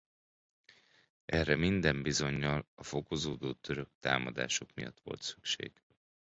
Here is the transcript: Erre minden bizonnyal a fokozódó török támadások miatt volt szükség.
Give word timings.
Erre 1.25 1.55
minden 1.55 2.01
bizonnyal 2.01 2.67
a 2.75 2.83
fokozódó 2.83 3.53
török 3.53 3.89
támadások 3.99 4.73
miatt 4.73 4.99
volt 5.03 5.21
szükség. 5.21 5.71